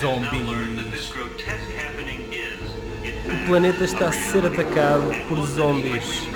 [0.00, 1.12] Zombies.
[3.26, 6.26] O planeta está a ser atacado por zombies.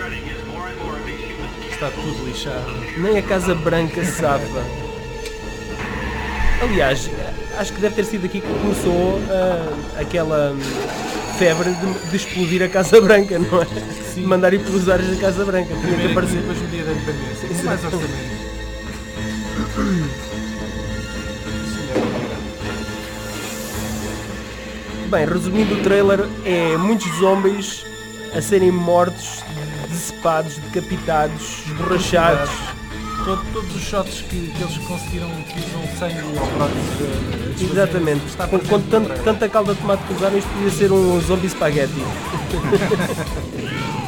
[1.70, 2.70] Está tudo lixado.
[2.98, 4.62] Nem a Casa Branca se safa.
[6.62, 7.10] Aliás,
[7.58, 10.60] acho que deve ter sido aqui que começou ah, aquela hum,
[11.38, 13.66] febre de, de explodir a Casa Branca, não é?
[14.14, 14.26] Sim.
[14.26, 15.74] Mandar ir pelos ares da Casa Branca.
[15.74, 16.40] Tinha que aparecer.
[16.40, 17.64] depois dia da independência.
[17.64, 18.35] Mais orçamento.
[25.10, 27.84] Bem, resumindo o trailer, é muitos zombies
[28.36, 29.40] a serem mortos,
[29.88, 32.50] decepados, decapitados, esborrachados.
[33.24, 36.28] Todo- todos os shots que, que eles conseguiram que usam sangue ao
[37.70, 38.22] Exatamente.
[38.50, 41.94] Com, com tanto- tanta calda de tomate que usaram, isto podia ser um zombie spaghetti.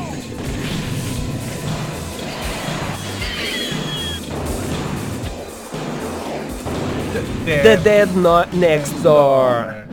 [7.48, 9.86] The Dead No- Next Door.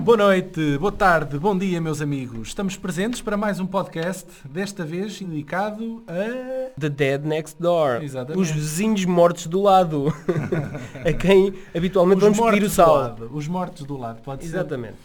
[0.00, 2.48] Boa noite, boa tarde, bom dia meus amigos.
[2.48, 6.70] Estamos presentes para mais um podcast, desta vez dedicado a...
[6.80, 8.02] The Dead Next Door.
[8.02, 8.40] Exatamente.
[8.40, 10.06] Os vizinhos mortos do lado.
[11.04, 13.14] a quem habitualmente vamos pedir o sal.
[13.30, 14.56] Os mortos do lado, pode ser.
[14.56, 14.96] Exatamente.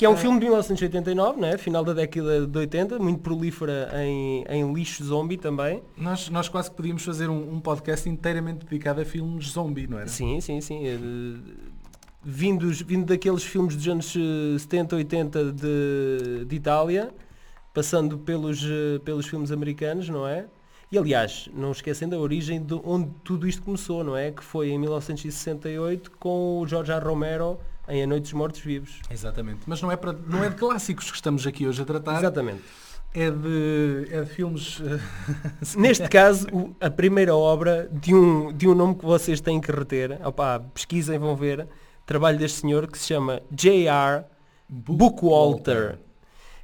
[0.00, 1.58] Que é um filme de 1989, né?
[1.58, 5.82] final da década de 80, muito prolífera em, em lixo zombie também.
[5.94, 9.98] Nós, nós quase que podíamos fazer um, um podcast inteiramente dedicado a filmes zombie, não
[9.98, 10.08] era?
[10.08, 10.86] Sim, sim, sim.
[10.86, 10.96] eh,
[12.24, 17.12] vindos, vindo daqueles filmes dos anos eh, 70, 80 de, de Itália,
[17.74, 20.46] passando pelos, eh, pelos filmes americanos, não é?
[20.90, 24.30] E aliás, não esquecem da origem de onde tudo isto começou, não é?
[24.30, 27.04] Que foi em 1968 com o George R.
[27.04, 27.58] Romero
[27.90, 29.00] em A Noite dos Mortos Vivos.
[29.10, 29.60] Exatamente.
[29.66, 32.62] Mas não é, para, não é de clássicos que estamos aqui hoje a tratar, Exatamente.
[33.12, 34.80] é de, é de filmes...
[34.80, 35.00] eh,
[35.76, 39.70] Neste caso, o- a primeira obra de um, de um nome que vocês têm que
[39.72, 41.66] reter, opá, pesquisem, vão ver,
[42.06, 44.24] trabalho deste senhor que se chama J.R.
[44.68, 45.98] Bookwalter.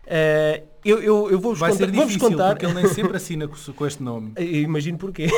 [0.07, 4.03] Eh, eu, eu, eu vou-vos contar, difícil, contar porque ele nem sempre assina com, este
[4.03, 4.33] nome.
[4.37, 5.27] Eu imagino porquê.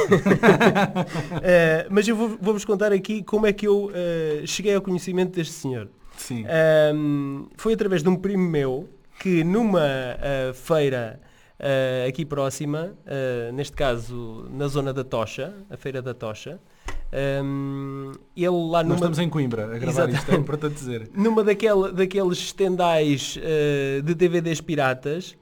[1.43, 5.33] Eh, mas eu vou- vou-vos contar aqui como é que eu eh, cheguei ao conhecimento
[5.35, 5.89] deste senhor.
[6.17, 6.45] Sim.
[6.47, 8.89] Ahm, foi através de um primo meu
[9.21, 9.81] que numa
[10.55, 11.21] feira
[12.07, 12.93] aqui próxima,
[13.53, 16.61] neste caso na zona da Tocha, a feira da Tocha,
[17.13, 20.41] ahm, ele lá Nós numa, estamos em Coimbra a gravar isto, é Exatamente.
[20.43, 21.11] importante dizer.
[21.15, 25.37] numa daquela, daqueles estendais ah, de DVDs piratas,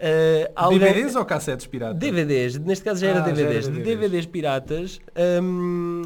[0.00, 1.98] ah, alguém- DVDs ou cassetes piratas?
[1.98, 3.98] DVDs, neste caso já era Ah, já era DVDs, de DVDs.
[4.00, 5.00] DVDs piratas,
[5.42, 6.02] hum,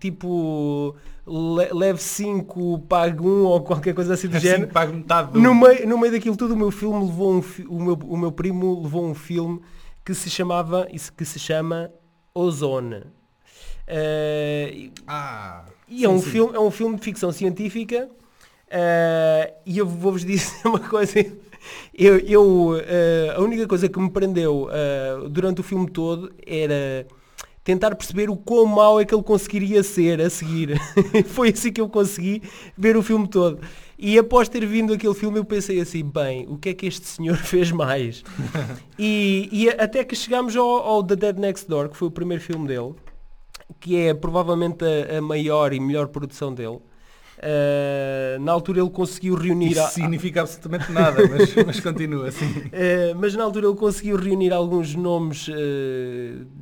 [0.00, 0.94] tipo
[1.26, 4.70] le- leve 5, pague 1 ou qualquer coisa assim do Assim, género.
[4.70, 5.40] pago metade do...
[5.40, 8.16] No meio, no meio daquilo tudo o meu filme levou um fi- o, meu, o
[8.16, 9.60] meu primo levou um filme
[10.04, 10.86] que se chamava,
[11.16, 11.90] que se chama
[12.34, 13.04] Ozone.
[13.86, 16.30] Eh, Ah, e é sim, um, sim.
[16.30, 18.08] filme, é um filme de ficção científica
[18.70, 21.24] eh, e eu vou-vos dizer uma coisa.
[21.94, 24.68] Eu, eu, eh, a única coisa que me prendeu
[25.30, 27.06] durante o filme todo era
[27.62, 30.78] tentar perceber o quão mau é que ele conseguiria ser a seguir.
[31.28, 32.42] Foi assim que eu consegui
[32.76, 33.58] ver o filme todo.
[33.98, 37.06] E após ter vindo aquele filme eu pensei assim, bem, o que é que este
[37.06, 38.22] senhor fez mais?
[38.98, 42.42] e, e até que chegámos ao, ao The Dead Next Door, que foi o primeiro
[42.42, 42.94] filme dele
[43.84, 46.78] que é provavelmente a, a maior e melhor produção dele.
[47.36, 52.46] Uh, na altura ele conseguiu reunir Isso a- significa absolutamente nada, mas, mas continua assim.
[52.46, 55.52] Uh, mas na altura ele conseguiu reunir alguns nomes uh,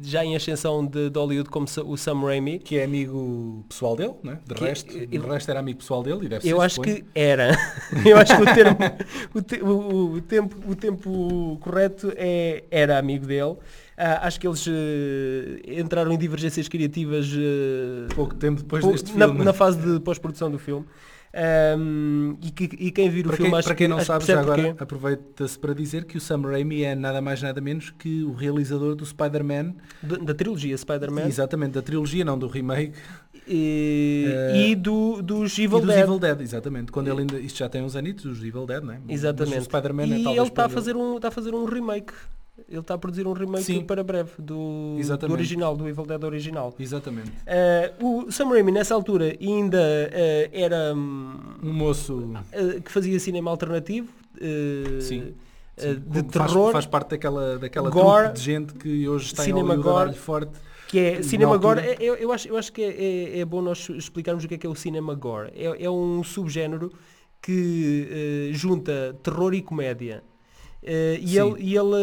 [0.01, 4.15] já em ascensão de, de Hollywood como o Sam Raimi Que é amigo pessoal dele,
[4.25, 4.39] né?
[4.47, 7.05] de, Que- resto, de ele- resto era amigo pessoal dele e deve eu acho que
[7.15, 7.57] era
[8.05, 8.79] eu acho que o termo
[9.35, 13.57] o, te- o- o tempo o tempo correto é era amigo dele
[13.97, 19.17] Ah, acho que eles eh, entraram em divergências criativas eh, pouco tempo depois Pou- deste
[19.17, 19.45] na, filme.
[19.45, 20.87] na fase de pós-produção do filme.
[21.35, 23.97] Ahm, e, que- e quem vir o para filme quem, acho para quem que- não
[23.97, 24.83] acho que sabe, já percebe agora porquê.
[24.83, 28.95] aproveita-se para dizer que o Sam Raimi é nada mais nada menos que o realizador
[28.95, 32.93] do Spider-Man, Da, da trilogia Spider-Man exatamente, da trilogia, não do remake,
[33.49, 36.03] e, Eh, e do, dos e Evil dos Dead.
[36.03, 36.93] Evil Dead, exatamente.
[36.93, 38.99] Quando ele ainda, isto já tem uns anitos, os Evil Dead, não é?
[38.99, 39.65] Mas o Exatamente.
[39.65, 42.13] Spider-Man é e talvez ele está a, para fazer um, está a fazer um remake.
[42.69, 43.83] Ele está a produzir um remake Sim.
[43.85, 44.97] para breve do,
[45.27, 46.75] do original, do Evil Dead original.
[46.79, 47.33] Exatamente.
[47.47, 49.81] Eh, o Sam Raimi nessa altura ainda
[50.13, 54.09] eh, era hum, Um moço eh, que fazia cinema alternativo
[55.01, 55.33] Sim.
[55.77, 59.53] sim, de faz- terror Faz, parte daquela, daquela gore, de gente que hoje está em
[59.53, 60.15] Hollywood gore.
[60.15, 60.53] forte.
[60.89, 62.91] Que é cinema gore, é- eu, eu acho, eu acho que é,
[63.37, 65.51] é- é bom nós explicarmos o que é que é o cinema gore.
[65.55, 66.93] É, é um subgénero
[67.41, 70.23] que junta terror e comédia.
[70.83, 71.41] Eh, e Sim.
[71.41, 71.97] ele, e ele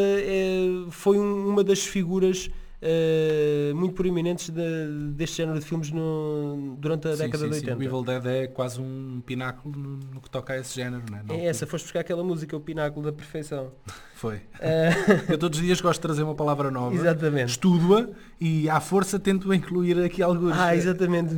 [0.87, 2.49] eh, foi um- uma das figuras
[2.81, 7.55] eh, muito proeminentes de- deste género de filmes no- durante a Sim, década sim, de
[7.57, 7.61] sim.
[7.65, 7.79] 80.
[7.79, 11.17] O Evil Dead é quase um pináculo no, no que toca a esse género, não
[11.17, 11.23] é?
[11.23, 13.71] Na É essa, foste buscar aquela música, o pináculo da perfeição.
[14.15, 14.41] Foi.
[14.59, 14.89] Eh,
[15.29, 17.49] Eu todos os dias gosto de trazer uma palavra nova, exatamente.
[17.51, 18.07] estudo-a
[18.39, 20.53] e à força tento incluir aqui alguns.
[20.57, 21.33] Ah, exatamente.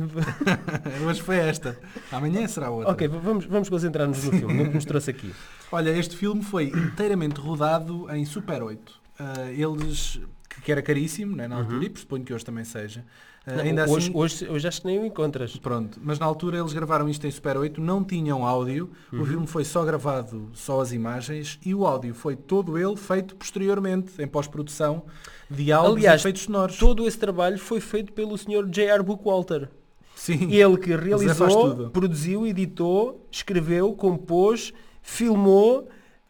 [1.06, 1.78] Hoje foi esta.
[2.10, 2.92] Amanhã será outra.
[2.92, 5.32] ok, vamos, vamos concentrar-nos no filme, no que nos trouxe aqui.
[5.70, 9.00] Olha, este filme foi inteiramente rodado em Super 8.
[9.18, 10.20] Ah, eles,
[10.60, 13.04] que, era caríssimo né, na altura, e pressuponho que hoje também seja.
[13.46, 13.56] Uhum.
[13.56, 15.56] Não, ainda hoje, assim, hoje, hoje acho que nem o encontras.
[15.56, 15.98] pronto.
[16.02, 19.22] Mas na altura eles gravaram isto em Super 8, não tinham áudio, Uhum.
[19.22, 23.34] o filme foi só gravado, só as imagens, e o áudio foi todo ele feito
[23.34, 25.04] posteriormente, em pós-produção,
[25.50, 26.78] diálogos Aliás, e efeitos sonoros.
[26.78, 28.68] Todo esse trabalho foi feito pelo Sr.
[28.70, 29.02] J.R.
[29.02, 29.68] Bookwalter.
[30.14, 30.52] Sim.
[30.52, 34.72] Ele que realizou, produziu, editou, escreveu, compôs,
[35.02, 35.88] filmou,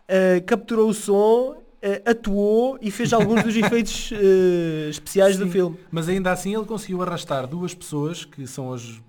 [0.08, 1.61] eh, capturou o som, eh,
[2.04, 5.78] atuou e fez alguns dos efeitos eh, especiais do Sim, filme.
[5.90, 9.00] Mas ainda assim ele conseguiu arrastar duas pessoas que são as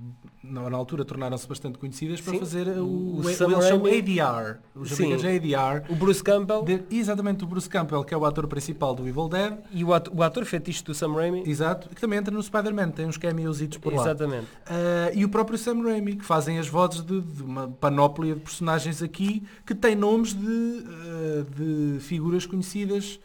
[0.43, 2.39] na, na altura tornaram-se bastante conhecidas para Sim.
[2.39, 3.85] fazer o, O o, eles chamam.
[3.87, 4.59] ADR.
[4.75, 5.13] Os Sim.
[5.13, 5.89] ADR.
[5.89, 9.29] O Bruce Campbell De- exatamente o Bruce Campbell, que é o ator principal do Evil
[9.29, 9.57] Dead.
[9.71, 11.43] e o ator, o ator fetiche do Sam Raimi.
[11.49, 11.87] Exato.
[11.89, 14.01] Que também entra no Spider-Man, tem uns cameositos por lá.
[14.01, 14.47] Exatamente.
[14.65, 18.41] Ah, e o próprio Sam Raimi, que fazem as vozes de, de uma panóplia de
[18.41, 23.19] personagens aqui que têm nomes de, ah, de figuras conhecidas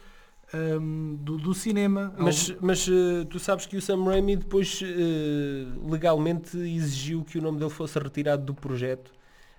[0.53, 2.13] ahm, do, do cinema.
[2.17, 7.41] Mas, mas eh, tu sabes que o Sam Raimi depois eh, legalmente exigiu que o
[7.41, 9.11] nome dele fosse retirado do projeto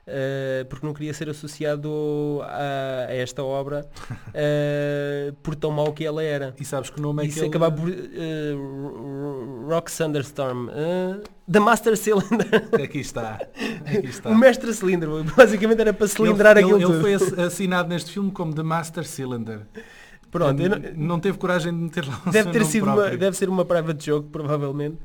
[0.07, 3.89] eh, porque não queria ser associado a, a esta obra
[4.35, 6.55] eh, por tão mau que ela era.
[6.59, 10.69] E sabes que o nome é E que se ele- acabar por Ro- Rock Thunderstorm,
[11.51, 13.41] The Master Cylinder, Aqui está.
[13.87, 14.31] Aqui está.
[14.31, 18.11] o mestre cilindro, basicamente era para cilindrar ele, aquilo ele, ele foi ass- assinado neste
[18.13, 19.67] filme como The Master Cylinder.
[20.31, 23.49] Pronto, não- não, teve coragem de meter lá Deve seu ter sido uma, deve ser
[23.49, 24.97] uma private joke, provavelmente.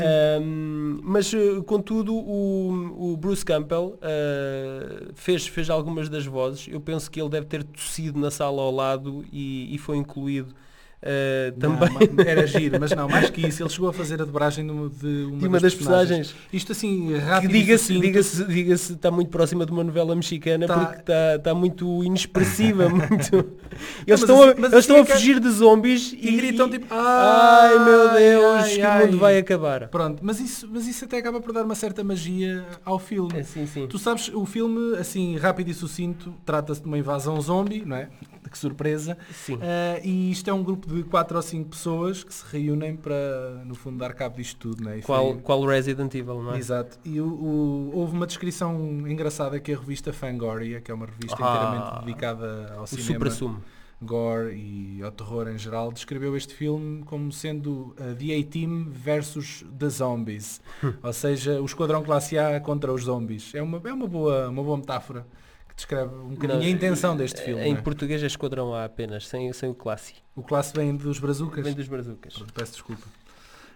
[0.00, 6.66] Ahm, mas, eh, contudo, o, o Bruce Campbell eh, fez, fez algumas das vozes.
[6.70, 10.54] Eu penso que ele deve ter tossido na sala ao lado e, e foi incluído
[11.56, 14.24] Não, também ma- era giro, mas não, mais que isso, ele chegou a fazer a
[14.24, 16.34] dobragem de uma, de uma das personagens.
[16.52, 20.78] Isto assim, rápido e diga-se, diga-se, diga-se, está muito próxima de uma novela mexicana Tá.
[20.78, 23.50] porque está, está muito inexpressiva, muito.
[24.06, 28.10] Eles estão, assim- a, eles estão a fugir de zombies E gritam tipo, Ai meu
[28.12, 29.88] Deus, ai, que ai." mundo vai acabar.
[29.88, 33.38] Pronto, mas isso, mas isso até acaba por dar uma certa magia ao filme.
[33.38, 33.86] É, sim, sim.
[33.86, 38.08] Tu sabes, o filme, assim, rápido e sucinto, trata-se de uma invasão zombie, não é?
[38.50, 39.16] Que surpresa.
[39.32, 39.60] Sim.
[39.62, 43.62] Ah, e isto é um grupo de 4 ou 5 pessoas que se reúnem para,
[43.64, 44.98] no fundo, dar cabo disto tudo, é?
[44.98, 46.58] E Qual, foi- qual Resident Evil, não é?
[46.58, 46.98] Exato.
[47.04, 48.76] E o, o- houve uma descrição
[49.08, 53.12] engraçada que a revista Fangoria, que é uma revista Ah, inteiramente dedicada ao O cinema,
[53.14, 53.62] supra-sumo.
[54.02, 59.64] gore e ao terror em geral, descreveu este filme como sendo uh, The A-Team versus
[59.78, 60.60] The Zombies.
[61.02, 63.54] Ou seja, o Esquadrão Classe A contra os zombies.
[63.54, 65.26] É uma, é uma, boa, uma boa metáfora
[65.80, 67.62] descreve um bocadinho Não, a intenção deste filme.
[67.62, 67.80] Em é?
[67.80, 70.14] português é Esquadrão A apenas, sem, sem o classe.
[70.34, 71.64] O classe vem dos brazucas.
[71.64, 72.34] Vem dos brazucas.
[72.54, 73.06] Peço desculpa.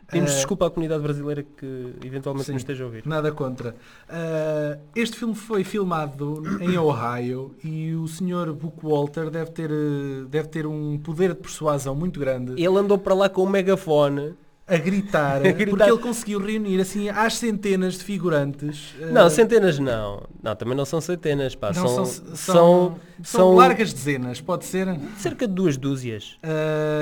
[0.07, 2.53] Pedimos Eh, desculpa à comunidade brasileira que eventualmente sim.
[2.53, 3.07] nos esteja a ouvir.
[3.07, 3.71] Nada contra.
[3.71, 8.53] Uh, este filme foi filmado em Ohio e o Sr.
[8.53, 13.15] Bookwalter deve ter, uh, deve ter um poder de persuasão muito grande Ele andou para
[13.15, 14.35] lá com um megafone.
[14.67, 15.71] A gritar, A gritar.
[15.77, 18.95] porque ele conseguiu reunir assim às centenas de figurantes.
[19.01, 20.23] uh, Não, centenas não.
[20.43, 21.69] Não, também não são centenas, pá.
[21.75, 24.89] não, são, são, são, são, largas dezenas, pode ser.
[24.89, 26.39] Uh, cerca de duas dúzias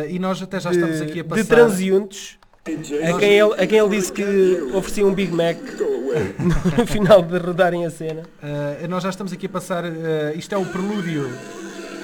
[0.08, 1.44] e nós até já de, estamos aqui a de passar.
[1.46, 4.22] transeuntes a quem, ele, a quem ele disse que
[4.72, 5.56] oferecia um Big Mac
[6.78, 8.22] no final de rodarem a cena.
[8.42, 9.90] Uh, nós já estamos aqui a passar, uh,
[10.36, 11.28] isto é o prelúdio,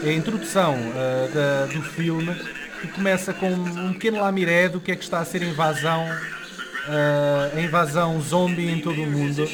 [0.05, 2.35] é a introdução uh, da- do filme,
[2.81, 7.57] que começa com um pequeno lamiré do que é que está a ser invasão, uh,
[7.57, 9.45] a invasão zombie em todo o mundo.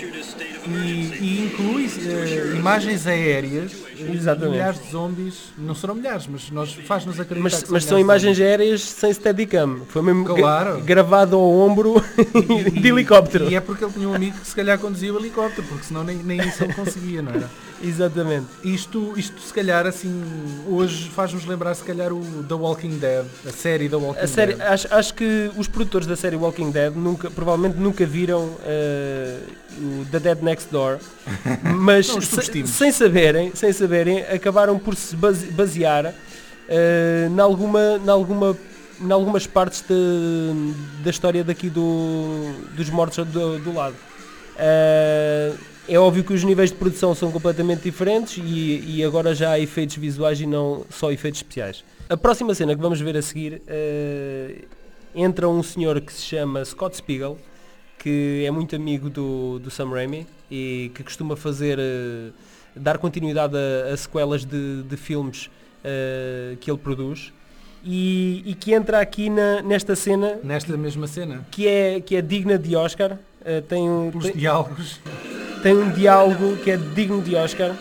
[0.66, 4.52] E, e inclui uh, imagens aéreas, Exatamente.
[4.52, 8.22] milhares de zombies, não serão milhares, mas nós faz-nos acreditar Mas, que mas são milhares
[8.22, 9.80] de imagens aéreas sem steadicam.
[9.88, 10.80] Foi mesmo Claro.
[10.82, 11.94] gravado ao ombro
[12.32, 12.72] zombies.
[12.82, 13.50] de helicóptero.
[13.50, 16.02] E é porque ele tinha um amigo que se calhar conduzia o helicóptero, porque senão
[16.04, 17.50] nem, nem isso ele conseguia, não era?
[17.82, 18.46] Exatamente.
[18.62, 20.22] Isto, isto se calhar assim,
[20.66, 24.54] hoje faz-nos lembrar se calhar o The Walking Dead, a série The Walking A série,
[24.54, 24.66] Dead.
[24.66, 29.38] acho, acho que os produtores da série Walking Dead nunca, provavelmente nunca viram eh,
[29.76, 30.98] o The Dead Next Door,
[31.76, 33.83] mas se- sem saberem, sem saberem,
[34.34, 36.14] acabaram por se base- basear
[36.68, 38.56] eh, em alguma, alguma,
[39.10, 40.72] algumas partes de-
[41.02, 43.96] da história daqui do, dos mortos do, do lado.
[44.58, 45.52] Eh,
[45.88, 49.60] é óbvio que os níveis de produção são completamente diferentes e, e agora já há
[49.60, 51.84] efeitos visuais e não só efeitos especiais.
[52.08, 54.62] A próxima cena que vamos ver a seguir eh,
[55.14, 57.36] entra um senhor que se chama Scott Spiegel,
[57.98, 62.30] que é muito amigo do, do Sam Raimi e que costuma fazer, eh,
[62.76, 65.50] dar continuidade a, a sequelas de, de filmes
[65.84, 67.32] eh, que ele produz
[67.84, 72.22] e, e que entra aqui na- nesta cena Nesta mesma cena, que é, que é
[72.22, 73.18] digna de Oscar.
[73.44, 75.00] Eh, tem, um, pelos tem, diálogos.
[75.62, 77.74] tem um diálogo que é digno de Oscar.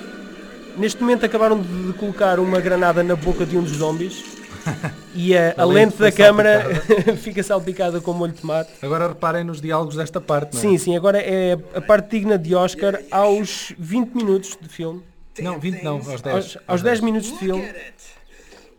[0.78, 4.24] Neste momento acabaram de de colocar uma granada na boca de um dos zombies
[5.14, 6.64] e a, a lente da câmara
[7.18, 8.72] fica salpicada com molho de tomate.
[8.82, 10.62] Agora reparem nos diálogos desta parte, não é?
[10.62, 15.04] Sim, sim, agora é a parte digna de Oscar aos 20 minutos de filme.
[15.40, 16.36] Não, 20 não, aos 10.
[16.36, 17.64] Aos, aos 10 minutos de filme.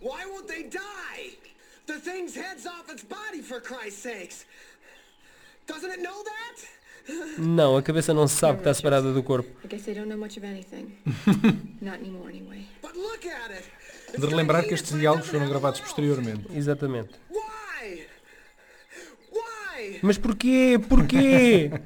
[0.03, 1.38] Why won't they die?
[1.87, 4.47] The thing's head's off its body, for Christ's sakes.
[5.67, 6.75] Doesn't it know that?
[7.38, 9.50] Não, a cabeça não se sabe que está separada do corpo.
[9.64, 10.97] I guess they don't know much of anything.
[11.81, 12.64] Not anymore, anyway.
[12.81, 13.64] But look at it.
[14.18, 16.47] De relembrar que estes diálogos foram gravados posteriormente.
[16.54, 17.11] Exatamente.
[17.30, 18.06] Why?
[19.33, 19.99] Why?
[20.02, 20.80] Mas porquê?
[20.88, 21.71] Porquê?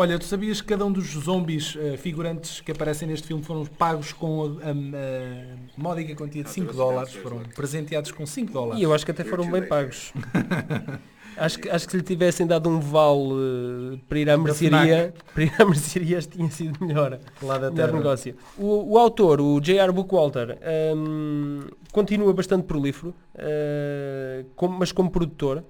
[0.00, 3.66] Olha, tu sabias que cada um dos zombies eh, figurantes que aparecem neste filme foram
[3.66, 8.80] pagos com a, a- a módica quantia de 5 dólares, foram presenteados com 5 dólares.
[8.80, 10.12] E eu acho que até foram bem pagos.
[11.38, 15.14] Acho que, acho que se lhe tivessem dado um vale eh, para ir à mercearia,
[15.34, 17.18] para ir à mercearia tinha sido melhor.
[17.42, 18.34] Lá da Melhor negócio.
[18.56, 19.92] O, o autor, o J.R.
[19.92, 20.58] Bookwalter,
[20.96, 21.60] hum,
[21.92, 23.14] continua bastante prolífero,
[24.56, 25.64] como- mas como produtor.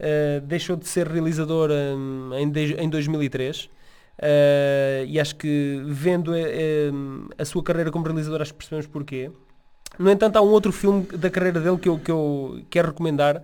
[0.00, 3.68] Eh, deixou de ser realizador hum, em, de- em 2003
[4.22, 9.28] eh, e acho que vendo hum, a sua carreira como realizador acho que percebemos porquê.
[9.98, 13.42] No entanto, há um outro filme da carreira dele que eu, que eu quero recomendar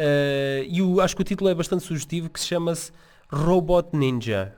[0.00, 2.92] eh, e o- acho que o título é bastante sugestivo que se chama-se
[3.28, 4.54] Robot Ninja.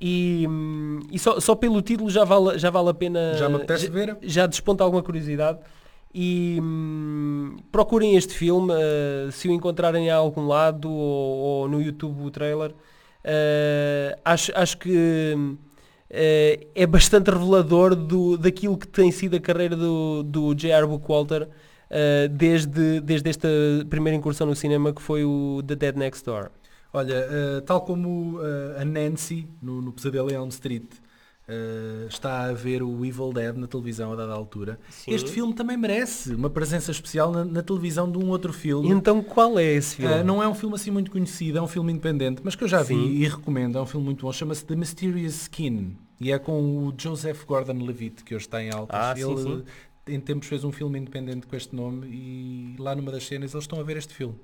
[0.00, 3.34] E, hum, e só, só pelo título já vale, já vale a pena.
[3.36, 4.18] Já me apetece já, ver.
[4.22, 5.58] já desponta alguma curiosidade.
[6.12, 11.80] E hum, procurem este filme, eh, se o encontrarem em algum lado ou, ou no
[11.80, 12.74] YouTube o trailer.
[13.22, 15.36] Eh, acho, acho que
[16.08, 20.86] eh, é bastante revelador do, daquilo que tem sido a carreira do, do J.R.
[20.86, 21.48] Bookwalter
[21.90, 23.48] eh, desde, desde esta
[23.88, 26.50] primeira incursão no cinema que foi o The Dead Next Door.
[26.92, 30.86] Olha, eh, tal como eh, a Nancy no, no Pesadelo em Elm Street
[31.52, 35.12] eh, está a ver o Evil Dead na televisão a dada altura, Sim.
[35.12, 38.88] este filme também merece uma presença especial na, na televisão de um outro filme.
[38.88, 40.14] Então qual é esse filme?
[40.14, 42.68] Uh, não é um filme assim muito conhecido, é um filme independente, mas que eu
[42.68, 43.10] já vi Sim.
[43.10, 46.94] e recomendo, é um filme muito bom, chama-se The Mysterious Skin e é com o
[46.96, 48.96] Joseph Gordon-Levitt, que hoje está em altas.
[49.00, 49.64] Ah, sim, Ele sim.
[50.14, 53.64] Em tempos fez um filme independente com este nome e lá numa das cenas eles
[53.64, 54.38] estão a ver este filme.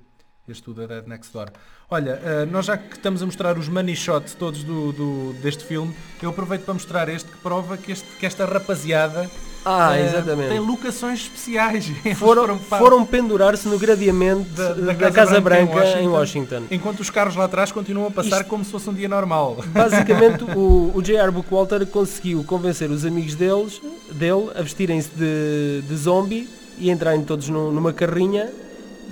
[0.48, 1.50] Este The Dead Next Door.
[1.90, 5.64] Olha, uh, nós já que estamos a mostrar os money shots todos do, do- deste
[5.64, 5.92] filme,
[6.22, 9.28] eu aproveito para mostrar este que prova que, este, que esta rapaziada
[9.68, 10.48] Ah, uh, exatamente.
[10.50, 11.90] tem locações especiais.
[12.16, 16.62] Foram, pa- foram pendurar-se no gradeamento da, Casa, Branca, em Washington.
[16.70, 19.56] Enquanto os carros lá atrás continuam a passar Isto- como se fosse um dia normal.
[19.66, 21.32] Basicamente, o, o J.R.
[21.32, 23.82] Bookwalter conseguiu convencer os amigos deles,
[24.12, 28.48] dele a vestirem-se de, de zombie e entrarem todos num- numa carrinha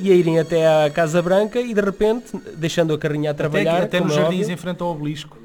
[0.00, 3.76] e a irem até à Casa Branca e de repente, deixando a carrinha a trabalhar,
[3.82, 5.36] até até nos é jardins óbvio, em frente ao obelisco.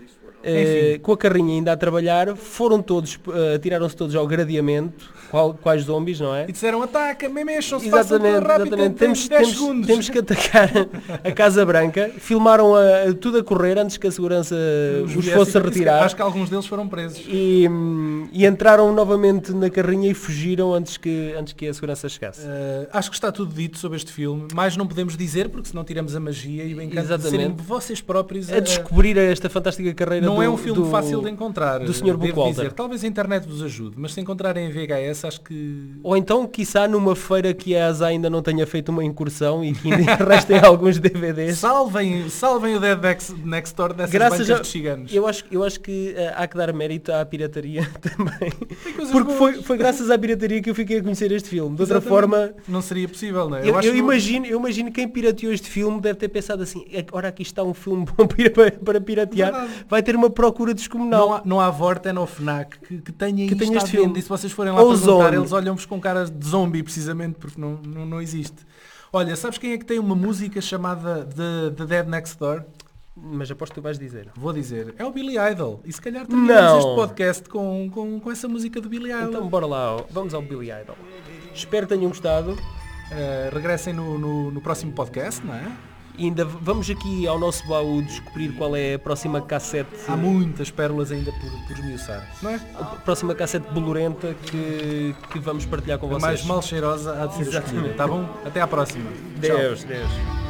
[0.43, 5.53] Eh, com a carrinha ainda a trabalhar, foram todos, eh, atiraram-se todos ao gradeamento, qual,
[5.53, 6.46] quais zombies, não é?
[6.48, 8.96] E disseram, ataca, me mexam-se, Exatamente, rápido, exatamente.
[8.96, 9.88] temos Temos, 10 temos, segundos.
[9.88, 10.69] temos que atacar
[11.24, 12.10] a Casa Branca.
[12.17, 14.55] Filmaram a- tudo a correr antes que a segurança
[15.03, 16.03] os, viesse fosse a retirar.
[16.03, 17.22] Acho que alguns deles foram presos.
[17.27, 17.65] E,
[18.31, 22.41] e entraram novamente na carrinha e fugiram antes que, antes que a segurança chegasse.
[22.41, 24.48] Uh, acho que está tudo dito sobre este filme.
[24.53, 27.63] Mais não podemos dizer, porque senão tiramos a magia e o encanto de serem Exatamente.
[27.63, 31.29] vocês próprios A descobrir esta fantástica carreira Não do, é um filme do- fácil de
[31.29, 31.79] encontrar.
[31.79, 32.17] do Sr.
[32.17, 32.71] dizer.
[32.74, 36.88] Talvez a internet vos ajude, mas se encontrarem em VHS, acho que Ou então, quiçá,
[36.88, 40.59] numa feira que a ASA ainda não tenha feito uma incursão e que ainda restem
[40.59, 41.57] alguns DVDs.
[41.57, 45.13] salvem, salvem o Dead Next, Next Door dessas Graças bancas a, de ciganos.
[45.13, 48.51] eu acho, eu acho que eh, há que dar mérito à pirataria também.
[49.12, 49.38] Porque boas.
[49.38, 51.75] foi, foi graças à pirataria que eu fiquei a conhecer este filme.
[51.75, 52.09] De outra Exatamente.
[52.29, 53.69] forma, Não seria possível, não é?
[53.69, 56.86] eu, acho eu que imagino, eu imagino quem pirateou este filme deve ter pensado assim,
[57.12, 59.74] ora aqui está um filme bom para, para piratear, Verdade.
[59.88, 61.27] vai ter uma procura descomunal.
[61.27, 64.19] Não há, não há Vorten ou FNAC que, que tenha Que isto tenha este filme.
[64.19, 65.38] E se vocês forem lá Ou perguntar, Zone.
[65.38, 68.57] eles olham-vos com caras de zombie, precisamente, porque não, não, não existe.
[69.11, 72.63] Olha, sabes quem é que tem uma música chamada The, The Dead Next Door?
[73.15, 74.29] Mas aposto que tu vais dizer.
[74.35, 75.81] Vou dizer, é o Billy Idol.
[75.83, 76.77] E se calhar terminamos Não.
[76.77, 79.29] este podcast com, com, com essa música do Billy Idol.
[79.29, 80.95] Então bora lá, vamos ao Billy Idol.
[81.53, 82.55] Espero que tenham gostado.
[83.11, 85.71] Eh, regressem no, no, no próximo podcast, não é?
[86.19, 89.89] E ainda vamos aqui ao nosso baú descobrir qual é a próxima cassete.
[90.05, 92.59] Há muitas pérolas ainda por, por esmiuçar, não é?
[92.77, 96.21] A próxima cassete bolorenta que, que vamos partilhar com A vocês.
[96.21, 98.27] mais mal cheirosa há de ser escolhida, tá bom?
[98.45, 99.09] Até à próxima.
[99.41, 99.57] Tchau.
[99.57, 100.48] Deus, Deus.